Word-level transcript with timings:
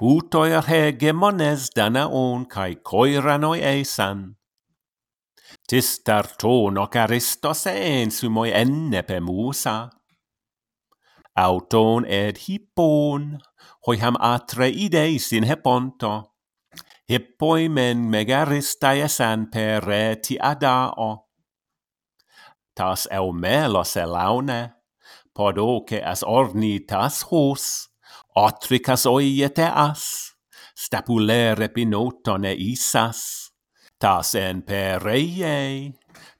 hutoi 0.00 0.50
hegemones 0.68 1.70
danaon 1.76 2.46
kai 2.48 2.76
koiranoi 2.76 3.60
eisan. 3.62 4.36
Tis 5.68 6.00
tarton 6.04 6.78
hoc 6.80 6.96
aristos 6.96 7.66
ensumoi 7.66 8.50
ennepe 8.62 9.20
musa. 9.20 9.90
Auton 11.36 12.04
ed 12.04 12.40
hippon, 12.46 13.38
hoi 13.86 13.96
ham 14.00 14.16
atreideis 14.20 15.32
in 15.32 15.44
heponto. 15.44 16.12
Hippoi 17.10 17.68
men 17.68 17.98
megaristai 18.10 19.00
esan 19.04 19.50
per 19.52 19.84
reti 19.84 20.38
adao. 20.40 21.10
Tas 22.74 23.08
eumelos 23.10 23.96
elaune, 23.96 24.60
podoce 25.34 26.00
as 26.02 26.22
ornitas 26.22 27.22
hos, 27.30 27.89
Otricas 28.36 29.06
oiete 29.06 29.66
as, 29.66 30.36
stapulere 30.78 31.68
pinotone 31.74 32.52
isas, 32.54 33.50
tas 33.98 34.36
en 34.38 34.62
pereie, 34.62 35.92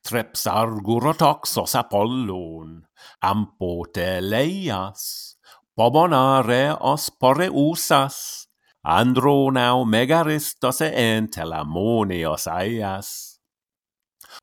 treps 0.07 0.47
argurotoxos 0.47 1.75
Apollon, 1.75 2.79
ampote 3.27 4.21
leias, 4.23 5.35
bobonare 5.77 6.77
os 6.79 7.11
pore 7.11 7.51
usas, 7.51 8.47
andronau 8.85 9.85
megaristos 9.85 10.81
e 10.81 10.93
entelamonios 10.95 12.47
aias. 12.47 13.41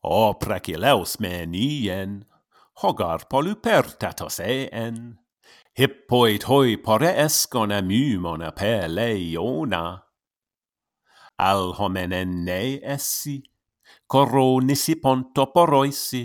O 0.03 0.35
precileus 0.35 1.17
menien, 1.19 2.27
hogar 2.83 3.25
polupertatos 3.31 4.39
eien, 4.39 5.17
hippoi 5.77 6.40
toi 6.40 6.77
pore 6.77 7.12
amymon 7.13 7.86
mumona 7.86 8.52
per 8.52 8.90
leiona. 8.90 10.02
Al 11.38 11.73
homenen 11.77 12.44
ne 12.45 12.80
essi, 12.81 13.44
coronisi 14.08 14.95
pontoporoisi, 14.95 16.23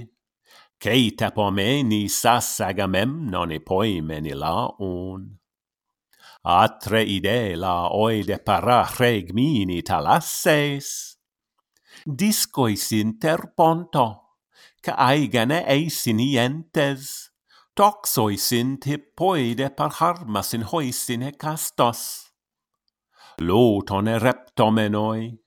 ceita 0.80 1.30
pomeni 1.32 2.08
sassagamemnon 2.08 3.52
epoimeni 3.52 4.32
laon. 4.32 5.28
Atre 6.44 7.02
ide 7.04 7.54
la 7.54 7.92
oide 7.92 8.38
para 8.38 8.88
regmini 8.98 9.82
talasses, 9.82 11.18
discois 12.06 12.88
inter 12.96 13.52
ponto, 13.54 14.06
ca 14.80 14.96
aigane 14.96 15.60
eisinientes, 15.68 17.31
toxoi 17.74 18.36
sind 18.36 18.84
hippoide 18.84 19.70
par 19.76 19.92
harmas 20.00 20.54
in 20.54 20.62
hoisin 20.62 21.22
hecastos. 21.22 22.30
e 23.40 24.18
reptomenoi, 24.18 25.38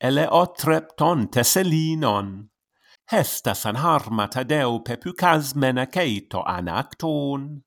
eleotrepton 0.00 1.28
teselinon, 1.28 2.50
hestas 3.10 3.64
an 3.66 3.76
harma 3.76 4.28
tadeu 4.28 4.80
pepucasmena 4.84 5.86
ceito 5.86 6.42
anacton. 6.46 7.62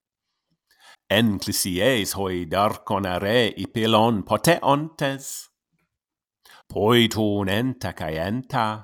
Enclisies 1.10 2.14
hoi 2.14 2.46
darconare 2.46 3.54
ipilon 3.58 4.24
poteontes. 4.24 5.50
Poiton 6.70 7.50
enta 7.50 7.94
cae 7.94 8.18
enta, 8.20 8.84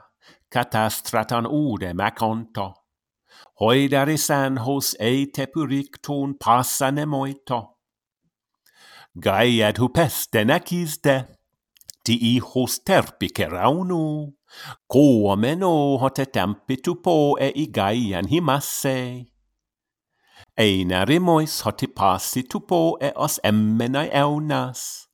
catastratan 0.50 1.46
ude 1.46 1.94
maconto 1.94 2.83
Hoi 3.60 3.90
sen 4.18 4.58
hos 4.58 4.96
ei 5.00 5.28
tepurikton 5.28 6.36
passanemoita. 6.40 7.60
Gai 9.20 9.62
ad 9.62 9.78
hupesten 9.78 10.50
aciste, 10.50 11.26
tii 12.04 12.40
hos 12.40 12.80
terpi 12.80 13.30
ceraunu, 13.30 14.34
Koomeno 14.88 15.98
hote 16.00 16.26
tempi 16.26 16.78
tupo 16.78 17.38
e 17.40 17.52
i 17.56 17.68
gaian 17.68 18.28
himasse. 18.28 19.26
Einare 20.58 21.20
mois 21.20 21.62
hoti 21.62 21.88
passi 21.88 22.44
tupo 22.44 22.98
e 23.02 23.12
os 23.16 23.40
emmenai 23.44 24.10
eunas. 24.14 25.08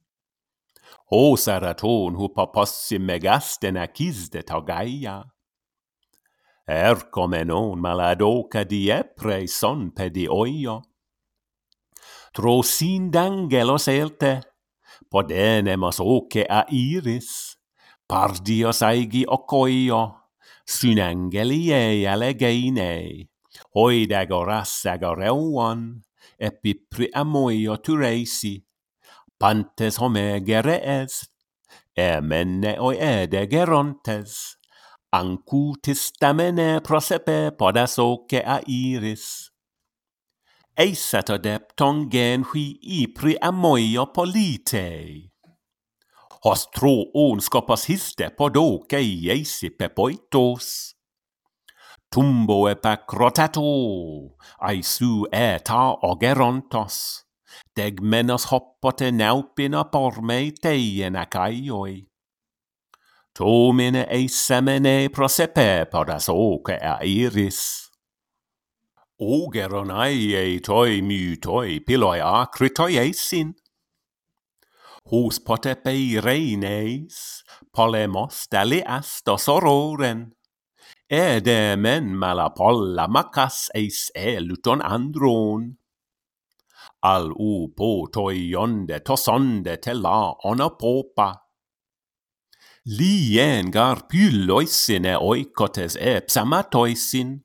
O 1.11 1.35
saraton 1.35 2.15
hu 2.19 2.27
possi 2.35 2.99
megasten 2.99 3.77
akizde 3.77 4.41
ta 4.43 4.59
gaia 4.59 5.23
ercomenon 6.69 7.81
maladoca 7.81 8.63
diepre 8.63 9.47
son 9.49 9.89
pedi 9.91 10.27
oio. 10.29 10.81
Tro 12.33 12.61
sin 12.61 13.09
d'angelos 13.09 13.87
elte, 13.89 14.35
podenemos 15.09 15.97
oce 15.99 16.45
a 16.45 16.61
iris, 16.69 17.57
pardios 18.05 18.83
aigi 18.85 19.25
ocoio, 19.27 20.03
sun 20.65 21.01
angeli 21.01 21.71
e 21.73 22.05
alegeinei, 22.05 23.25
hoid 23.73 24.13
agoras 24.13 24.85
agoreuon, 24.85 26.03
epi 26.37 26.75
priamoio 26.77 27.79
tureisi, 27.81 28.59
pantes 29.41 29.97
home 29.97 30.39
gerees, 30.45 31.25
oi 31.97 32.95
ede 33.01 33.47
gerontes, 33.49 34.58
ancutis 35.11 36.11
tamene 36.19 36.81
prosepe 36.81 37.51
podaso 37.51 38.25
che 38.27 38.43
a 38.43 38.59
iris. 38.65 39.49
Eisat 40.77 41.29
adepton 41.29 42.07
gen 42.09 42.43
hui 42.43 42.77
ipri 43.01 43.35
amoio 43.41 44.05
politei. 44.13 45.31
Hos 46.43 46.69
tro 46.71 47.09
on 47.13 47.41
scopas 47.41 47.87
histe 47.89 48.29
podo 48.29 48.79
che 48.87 48.99
iesi 49.01 49.71
pepoitos. 49.71 50.95
Tumbo 52.09 52.69
e 52.69 52.75
pacrotato, 52.75 54.35
ai 54.59 54.81
su 54.81 55.25
eta 55.31 55.97
ogerontos. 56.01 57.25
Deg 57.75 57.99
menos 58.01 58.45
naupina 59.11 59.83
pormei 59.85 60.53
teien. 60.53 61.17
Tomine 63.39 64.01
ei 64.11 64.27
semene 64.27 65.07
prosepe 65.15 65.85
podas 65.87 66.25
oke 66.27 66.75
a 66.75 66.97
iris. 67.07 67.87
Ogeron 69.15 69.87
Ogeronaiei 69.87 70.59
toi 70.59 70.99
myy 70.99 71.37
toi 71.39 71.79
piloi 71.79 72.19
akritoi 72.19 72.97
eisin. 72.99 73.55
Hus 75.07 75.39
potepei 75.39 76.19
reineis, 76.19 77.45
polemos 77.71 78.43
dali 78.51 78.83
asta 78.83 79.37
ororen. 79.47 80.33
Ede 81.07 81.77
men 81.77 82.11
mala 82.19 82.49
polla 82.49 83.07
makas 83.07 83.69
eis 83.73 84.11
eluton 84.15 84.83
andron. 84.83 85.77
Al 87.03 87.31
u 87.31 87.69
potoi 87.71 88.49
jonde 88.51 88.99
tosonde 88.99 89.79
te 89.79 89.93
la 89.93 90.33
ona 90.43 90.75
popa 90.75 91.48
li 92.85 93.35
lien 93.35 93.71
gar 93.71 94.07
pylloisin 94.07 95.05
e 95.05 95.15
oikotes 95.15 95.95
e 95.99 96.21
psamatoisin. 96.21 97.43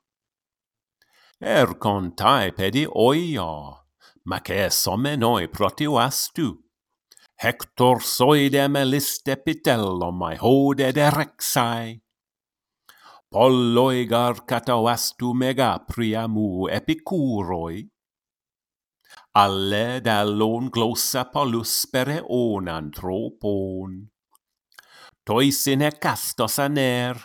Er 1.41 1.75
contae 1.75 2.53
pedi 2.53 2.87
oia, 2.87 3.83
mac 4.25 4.49
e 4.51 4.71
somenoi 4.71 5.49
protiu 5.49 5.99
astu. 5.99 6.65
Hector 7.37 8.01
soidem 8.01 8.77
eliste 8.77 9.37
pitellum 9.37 10.17
mai 10.19 10.37
hode 10.37 10.93
de 10.95 11.11
rexai. 11.11 12.01
Polloi 13.31 14.07
gar 14.07 14.47
catavastu 14.47 15.35
mega 15.35 15.79
priamu 15.89 16.69
epicuroi. 16.71 17.91
Alle 19.35 20.01
dallon 20.01 20.71
glossa 20.71 21.25
polus 21.25 21.87
pere 21.91 22.23
onan 22.23 22.93
tropon 22.95 24.14
toisin 25.25 25.83
e 25.83 25.91
castos 25.91 26.59
aner, 26.59 27.17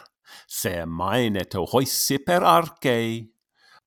se 0.47 0.85
maineto 0.85 1.65
hoisi 1.65 2.19
per 2.19 2.43
arcei, 2.43 3.29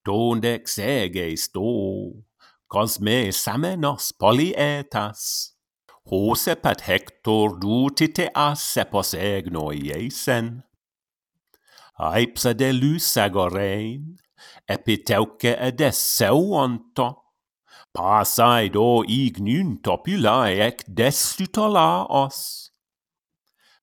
donde 0.05 0.55
exegeis 0.55 1.49
do, 1.53 2.25
cosme 2.69 3.33
samenos 3.33 4.13
polietas. 4.13 5.53
Hose 6.05 6.57
pat 6.57 6.83
Hector 6.89 7.59
dutite 7.61 8.29
a 8.35 8.55
sepos 8.57 9.15
iesen. 9.15 9.95
eisen. 9.95 10.63
Aipsa 11.97 12.53
de 12.55 12.73
Lysagorein, 12.73 14.17
epiteuke 14.67 15.57
edesseuonto, 15.61 17.23
pasai 17.93 18.69
do 18.69 19.05
ignunto 19.07 20.03
pilae 20.03 20.61
ec 20.67 20.83
destitulaos 20.89 22.72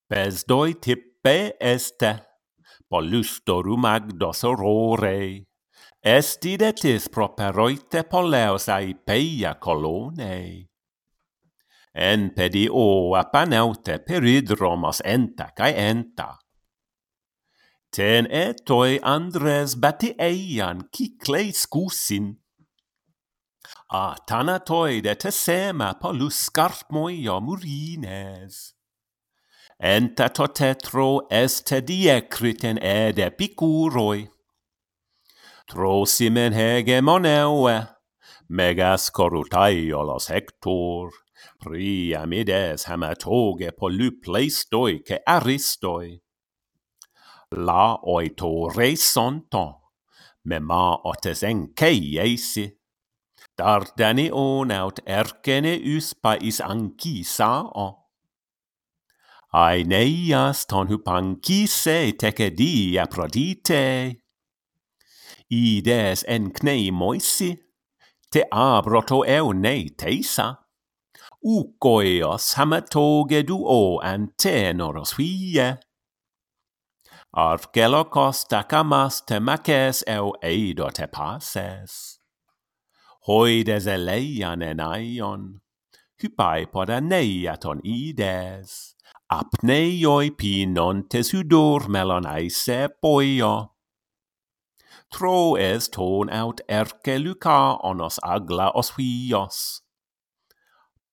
laos. 0.09 0.43
Pes 0.43 0.45
doi 0.45 0.73
tippe 0.73 1.53
este, 1.59 2.19
pollustorum 2.89 3.85
agdos 3.85 4.43
aurore, 4.43 5.45
estidetis 6.01 7.09
properoite 7.09 8.03
poleos 8.03 8.67
ai 8.69 8.95
peia 8.95 9.53
colone. 9.59 10.69
en 11.93 12.29
pedi 12.35 12.69
o 12.71 13.13
apanaute 13.15 13.99
peridromos 13.99 15.01
enta 15.03 15.51
kai 15.57 15.73
enta. 15.73 16.37
Ten 17.91 18.27
etoi 18.31 18.99
Andres 19.03 19.75
bati 19.75 20.13
eian 20.17 20.87
ki 20.93 21.17
klei 21.17 21.51
skusin. 21.51 22.37
A 23.91 24.15
tanatoi 24.27 25.01
de 25.01 25.15
te 25.15 25.31
sema 25.31 25.93
polus 25.99 26.45
scarpmoio 26.45 27.41
murines 27.41 28.78
enta 29.79 30.29
to 30.29 30.47
tetro 30.47 31.27
est 31.31 31.71
diecriten 31.87 32.77
ed 32.83 33.19
epicuroi. 33.19 34.27
Trosimen 35.69 36.53
hegemoneue, 36.53 37.87
megas 38.49 39.09
corutaiolos 39.11 40.27
hector, 40.29 41.11
priamides 41.63 42.87
hamatoge 42.89 43.71
polypleistoi 43.71 44.99
ke 45.05 45.21
aristoi. 45.25 46.19
La 47.51 47.99
oito 48.03 48.69
sonton, 48.95 49.73
mema 50.43 50.99
otes 51.05 51.43
enkeiesi, 51.43 52.79
Dardanion 53.57 54.71
aut 54.71 55.01
ercene 55.05 55.79
uspa 55.83 56.37
is 56.41 56.61
anchisa 56.61 57.67
Aeneias 59.53 60.67
ton 60.67 60.87
hupankise 60.87 62.13
tekedi 62.13 62.97
aprodite. 63.01 64.21
Ides 65.49 66.23
en 66.27 66.51
knei 66.51 66.91
moisi, 66.91 67.57
te 68.31 68.43
abroto 68.51 69.23
eunei 69.25 69.89
teisa. 69.97 70.59
Ukoios 71.43 72.53
hamatoge 72.53 73.41
duo 73.47 73.99
antenoros 74.03 75.15
hie. 75.17 75.79
Arvgelokos 77.33 78.45
takamas 78.45 79.23
temakes 79.25 80.03
eu 80.05 80.35
eido 80.43 80.91
te 80.93 81.07
pases. 81.07 82.19
Hoides 83.25 83.87
eleian 83.87 84.61
en 84.61 84.79
aion, 84.79 85.61
hypai 86.21 86.67
poda 86.71 87.01
neiaton 87.01 87.81
ides 87.83 88.93
apneioi 89.29 90.31
pi 90.33 90.65
non 90.65 91.03
tesudur 91.07 91.87
melon 91.87 92.25
aise 92.25 92.89
poio. 93.01 93.53
Tro 95.13 95.55
es 95.55 95.89
ton 95.93 96.29
aut 96.33 96.61
erce 96.67 97.17
luca 97.21 97.77
onos 97.89 98.17
agla 98.23 98.71
osvios. 98.73 99.81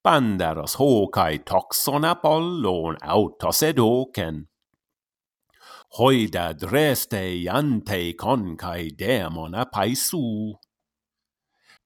Pandaros 0.05 0.77
hocae 0.81 1.45
toxon 1.45 2.05
apollon 2.09 2.97
autos 3.03 3.61
edocen. 3.63 4.47
Hoida 5.99 6.55
dreste 6.57 7.21
iante 7.45 8.17
concae 8.17 8.97
demon 8.97 9.55
apaisu. 9.55 10.57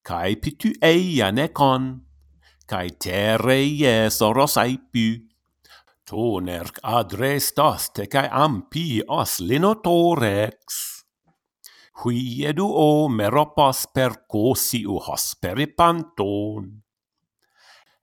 Cae 0.07 0.37
pitu 0.37 0.71
eia 0.83 1.33
econ, 1.47 2.07
cae 2.71 2.89
terre 3.03 3.59
iesoros 3.67 4.57
aipu 4.57 5.30
Tonerk 6.11 6.81
adrestaste 6.83 8.09
cae 8.11 8.27
ampi 8.35 8.99
os 9.07 9.37
linotorex. 9.47 10.79
Huiedu 12.01 12.67
o 12.67 13.09
meropos 13.09 13.85
percosiu 13.95 14.97
hosperi 15.07 15.69
panton. 15.69 16.65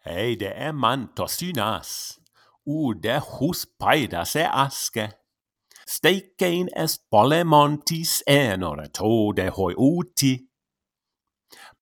Eide 0.05 0.53
emantos 0.69 1.35
synas, 1.41 1.89
ude 2.63 3.17
hus 3.19 3.65
paidas 3.79 4.37
e 4.39 4.45
asce. 4.47 5.09
Steicein 5.83 6.71
est 6.83 7.03
polemontis 7.11 8.21
enore 8.23 8.87
tode 8.87 9.49
hoi 9.57 9.75
uti. 9.75 10.33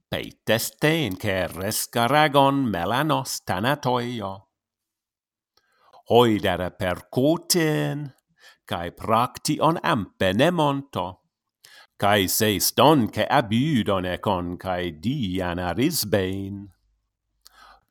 Peitestein 0.09 1.21
ceres 1.21 1.85
garagon 1.93 2.65
melanos 2.73 3.43
tanatoio 3.45 4.33
hoidere 6.09 6.69
percoten, 6.77 8.11
cae 8.65 8.91
praction 8.91 9.79
ampe 9.83 10.33
nemonto. 10.33 11.05
Cae 11.97 12.27
seis 12.27 12.73
donce 12.75 13.25
abudon 13.29 14.05
econ, 14.05 14.57
cae 14.59 14.91
dian 15.01 15.59
arisbein. 15.59 16.65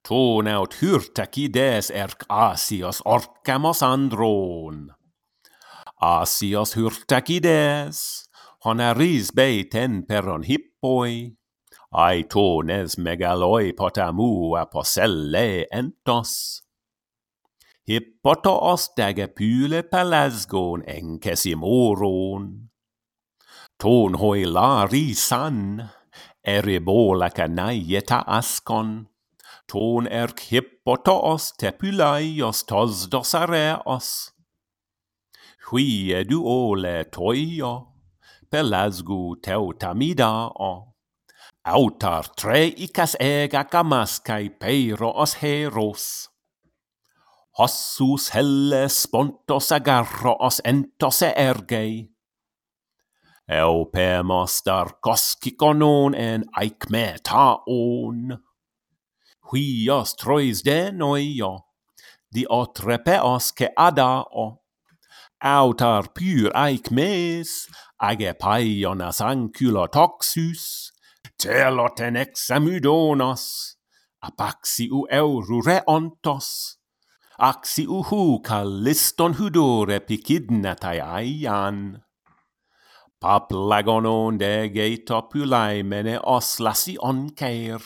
Ton 0.05 0.49
aut 0.52 0.76
hyrtacides 0.82 1.88
erc 1.90 2.26
asios 2.28 3.00
orcamos 3.06 3.81
andron. 3.82 4.90
Asios 6.00 6.75
hyrtacides, 6.76 8.28
hon 8.67 8.82
arisbei 8.84 9.64
temperon 9.72 10.44
hippoi, 10.44 11.32
aetones 11.94 12.99
megaloi 12.99 13.72
potamu 13.72 14.58
aposelle 14.60 15.64
entos 15.72 16.63
hippata 17.84 18.60
azt 18.60 18.94
tegepüle 18.94 19.82
pelezgón 19.82 20.82
enkeszi 20.84 21.54
mórón. 21.54 22.72
Tón 23.76 24.14
hoj 24.14 24.44
lári 24.44 25.12
szan, 25.12 25.90
eribóleke 26.40 27.46
nájjeta 27.46 28.20
aszkon, 28.20 29.10
tón 29.66 30.08
erk 30.08 30.38
hippata 30.38 31.20
tos 31.20 31.50
tepülej 31.56 32.40
azt 32.40 32.66
tazdasz 32.66 33.34
az. 33.82 34.34
Hüje 35.70 36.22
du 36.22 36.40
óle. 36.40 37.08
Autar 41.66 42.26
tre 42.28 42.66
icas 42.66 43.14
ega 43.19 43.64
kamaskai 43.64 44.48
peiro 44.48 45.08
os 45.08 45.34
heros 45.34 46.33
hossus 47.59 48.35
helle 48.35 48.89
spontos 48.89 49.71
agarros 49.73 50.61
entos 50.65 51.23
ergei. 51.23 52.11
Eu 53.47 53.87
pemos 53.93 54.62
dar 54.65 54.99
koskikonon 55.01 56.15
en 56.15 56.45
aikmetaon. 56.56 58.41
Huios 59.53 60.15
trois 60.17 60.62
denoio, 60.65 61.53
dio 62.33 62.67
trepeos 62.75 63.53
ke 63.53 63.69
adao. 63.77 64.65
Autar 65.44 66.08
pur 66.17 66.51
aikmes, 66.56 67.69
age 68.01 68.32
paionas 68.41 69.20
anculo 69.20 69.87
toxus, 69.93 70.91
teloten 71.37 72.17
examudonos, 72.17 73.77
apaxiu 74.25 75.05
eurureontos 75.11 76.81
eurure 77.38 77.46
ontos, 77.46 77.56
axi 77.56 77.86
u 77.86 78.03
hu 78.03 78.41
liston 78.84 79.34
hudore 79.34 80.00
aian. 81.00 82.03
Paplagonon 83.20 84.38
de 84.38 84.69
geitopulai 84.69 85.82
mene 85.82 86.19
os 86.22 86.60
lasi 86.60 86.96
onkeir, 86.98 87.81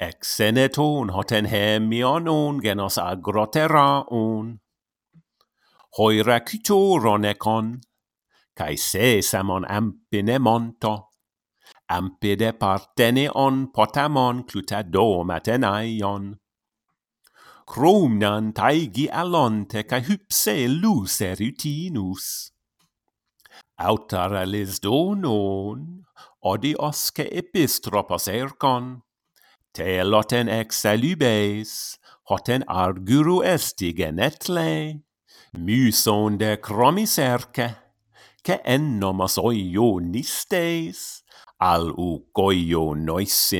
exeneton 0.00 1.10
hoten 1.10 1.46
hemion 1.46 2.28
on 2.28 2.60
genos 2.60 2.98
agrotera 2.98 4.04
on. 4.10 4.58
Hoira 5.98 6.40
cutoron 6.40 7.24
econ, 7.24 7.80
cae 8.56 8.76
sesamon 8.76 9.64
ampine 9.68 10.38
monto, 10.38 11.10
ampide 11.88 12.52
partene 12.58 13.28
on 13.34 13.68
potamon 13.72 14.44
clutadomaten 14.44 15.64
aion 15.64 16.41
cromnan 17.66 18.52
taigi 18.52 19.08
alonte 19.10 19.84
cae 19.88 20.02
hypse 20.08 20.68
lus 20.68 21.20
erutinus. 21.20 22.52
Autara 23.78 24.44
les 24.46 24.80
donon, 24.80 26.04
odiosce 26.42 27.26
epistropos 27.30 28.28
ercon, 28.28 29.02
ex 29.74 30.84
alubais 30.84 31.98
hoten 32.28 32.64
arguru 32.68 33.42
esti 33.42 33.92
genetle, 33.92 35.02
muson 35.58 36.38
de 36.38 36.56
cromiserce, 36.56 37.74
ce 38.44 38.58
en 38.64 38.98
nomos 38.98 39.38
oio 39.38 40.00
nistes, 40.00 41.22
al 41.60 41.90
u 41.96 42.26
coio 42.34 42.94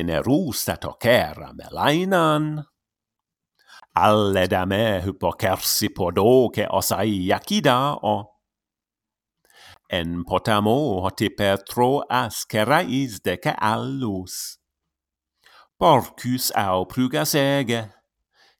erus 0.09 0.67
at 0.69 0.85
ocera 0.85 1.53
melainan, 1.53 2.65
alle 3.95 4.47
dame 4.47 5.01
hypokersi 5.05 5.89
podo 5.93 6.49
ke 6.49 6.65
osai 6.69 7.29
yakida 7.29 7.97
o. 8.01 8.15
En 9.89 10.23
potamo 10.25 11.01
hoti 11.05 11.29
petro 11.29 12.03
as 12.09 12.45
de 12.45 13.37
ke 13.37 13.53
allus. 13.61 14.57
Porcus 15.77 16.51
au 16.55 16.85
prugas 16.85 17.35
ege, 17.35 17.91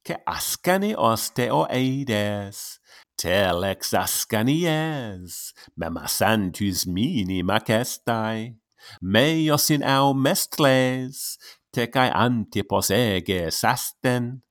ke 0.03 0.15
ascani 0.27 0.93
osteo 0.93 1.65
eides, 1.69 2.79
telex 3.17 3.93
ascanies, 3.93 5.53
memasantus 5.77 6.85
minima 6.85 7.59
meios 7.65 8.59
meiosin 9.01 9.83
au 9.83 10.13
mestles, 10.13 11.37
tecae 11.71 12.11
antipos 12.11 12.91
ege 12.91 13.49
sasten, 13.51 14.43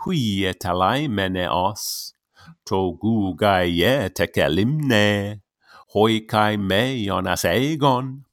huie 0.00 0.52
talai 0.54 1.08
meneos, 1.08 2.14
to 2.64 2.96
gu 3.00 3.34
gaie 3.36 4.08
tekelimne, 4.16 5.40
hoi 5.92 6.20
kai 6.30 6.56
meionas 6.56 7.44
egon, 7.44 8.24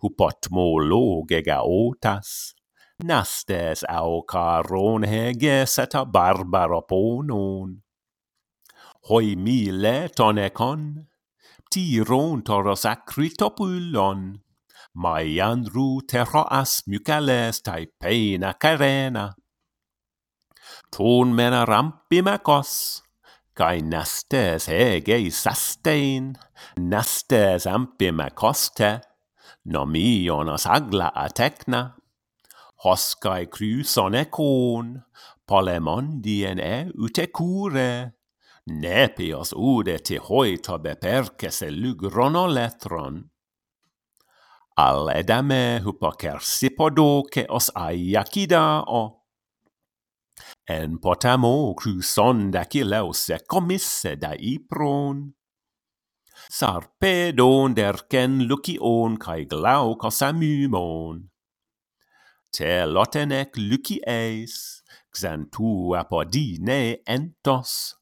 hupotmo 0.00 0.68
logega 0.90 1.60
otas, 1.60 2.54
nastes 3.04 3.84
au 3.88 4.22
caron 4.22 5.04
hege 5.04 5.66
seta 5.68 6.04
barbaro 6.04 6.80
ponon. 6.90 7.80
Hoi 9.08 9.34
mile 9.36 10.08
tonekon, 10.16 11.06
ptiron 11.66 12.40
toros 12.44 12.86
acritopullon, 12.88 14.40
maiandru 14.94 16.00
terroas 16.08 16.82
mucales 16.88 17.60
tai 17.62 17.86
pena 18.00 18.54
carena, 18.54 19.34
Ton 20.90 21.30
mena 21.32 21.64
rampimacos, 21.66 23.02
kai 23.54 23.78
nastes 23.80 24.66
hege 24.66 25.18
sastein, 25.30 26.34
nastes 26.76 27.66
ampima 27.70 28.26
koste, 28.34 28.98
nomionas 29.64 30.66
agla 30.66 31.12
atecna, 31.14 31.94
hoscae 32.82 33.46
cruson 33.46 34.18
econ, 34.18 35.04
polemondien 35.46 36.58
e 36.58 36.90
utecure, 36.98 38.12
nepios 38.66 39.54
ude 39.54 39.98
te 40.02 40.18
hoita 40.18 40.76
lugrono 41.70 42.48
letron. 42.48 43.30
Al 44.76 45.08
edame 45.14 45.80
hypokersipodoke 45.84 47.46
os 47.48 47.70
aiakidao, 47.76 49.19
En 50.66 50.98
potamo 50.98 51.74
cruson 51.74 52.50
d'Achilleus 52.50 53.30
commisse 53.46 54.16
da 54.16 54.34
Ipron. 54.36 55.32
Sarpedon 56.48 57.74
derken 57.74 58.46
Lucion 58.48 59.16
cae 59.18 59.44
Glaucos 59.46 60.22
amymon. 60.22 61.28
Telotene 62.50 63.46
Lucies, 63.54 64.82
xantu 65.14 65.94
apodine 65.94 67.02
entos 67.06 67.99